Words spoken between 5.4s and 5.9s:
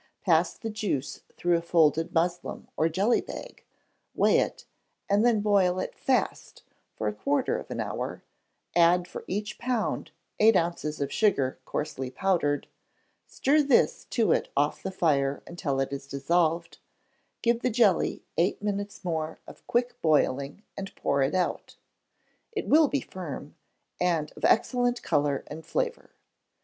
boil